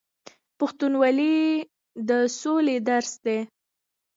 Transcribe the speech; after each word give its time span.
پښتونولي 0.59 1.35
د 2.09 2.11
سولې 2.39 2.77
درس 2.89 3.11
دی. 3.25 3.39